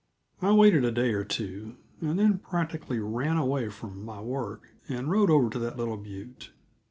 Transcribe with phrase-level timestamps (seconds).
[0.41, 5.11] I waited a day or two, and then practically ran away from my work and
[5.11, 6.49] rode over to that little butte.